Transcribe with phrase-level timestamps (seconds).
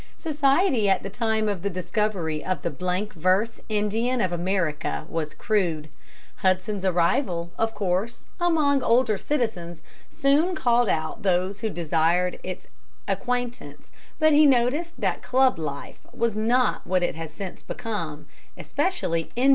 [0.17, 5.35] Society at the time of the discovery of the blank verse Indian of America was
[5.35, 5.89] crude.
[6.37, 12.67] Hudson's arrival, of course, among older citizens soon called out those who desired his
[13.07, 18.25] acquaintance, but he noticed that club life was not what it has since become,
[18.57, 19.49] especially Indian club life.